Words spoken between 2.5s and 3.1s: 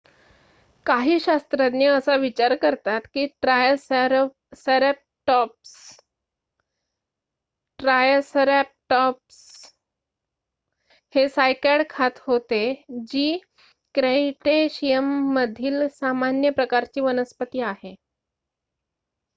करतात